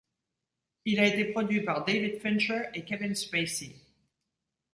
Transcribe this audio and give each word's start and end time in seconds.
Il 0.85 0.99
a 0.99 1.05
été 1.05 1.25
produit 1.25 1.61
par 1.61 1.85
David 1.85 2.19
Fincher, 2.21 2.69
et 2.73 2.83
Kevin 2.83 3.13
Spacey. 3.13 3.75